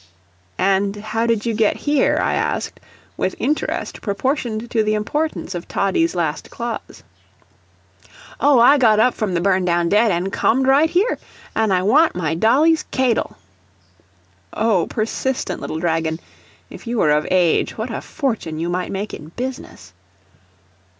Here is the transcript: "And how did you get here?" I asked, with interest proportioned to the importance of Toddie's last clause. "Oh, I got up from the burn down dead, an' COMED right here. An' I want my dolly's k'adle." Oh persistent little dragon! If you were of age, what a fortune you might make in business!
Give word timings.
"And 0.57 0.95
how 0.95 1.27
did 1.27 1.45
you 1.45 1.53
get 1.53 1.77
here?" 1.85 2.17
I 2.19 2.33
asked, 2.33 2.79
with 3.17 3.35
interest 3.37 4.01
proportioned 4.01 4.71
to 4.71 4.81
the 4.81 4.95
importance 4.95 5.53
of 5.53 5.67
Toddie's 5.67 6.15
last 6.15 6.49
clause. 6.49 7.03
"Oh, 8.39 8.59
I 8.59 8.79
got 8.79 8.99
up 8.99 9.13
from 9.13 9.35
the 9.35 9.41
burn 9.41 9.63
down 9.63 9.89
dead, 9.89 10.09
an' 10.11 10.31
COMED 10.31 10.65
right 10.65 10.89
here. 10.89 11.19
An' 11.55 11.71
I 11.71 11.83
want 11.83 12.15
my 12.15 12.33
dolly's 12.33 12.83
k'adle." 12.91 13.35
Oh 14.53 14.87
persistent 14.87 15.61
little 15.61 15.77
dragon! 15.79 16.19
If 16.71 16.87
you 16.87 16.97
were 16.97 17.11
of 17.11 17.27
age, 17.29 17.77
what 17.77 17.91
a 17.93 18.01
fortune 18.01 18.57
you 18.57 18.69
might 18.69 18.91
make 18.91 19.13
in 19.13 19.27
business! 19.35 19.93